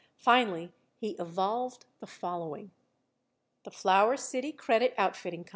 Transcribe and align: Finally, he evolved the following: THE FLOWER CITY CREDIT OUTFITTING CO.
Finally, 0.17 0.71
he 0.97 1.09
evolved 1.19 1.85
the 1.99 2.07
following: 2.07 2.71
THE 3.65 3.69
FLOWER 3.69 4.17
CITY 4.17 4.53
CREDIT 4.53 4.95
OUTFITTING 4.97 5.43
CO. 5.43 5.49